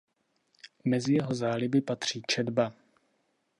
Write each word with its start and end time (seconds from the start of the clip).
Mezi 0.85 1.13
jeho 1.13 1.33
záliby 1.33 1.81
patří 1.81 2.21
četba. 2.27 2.73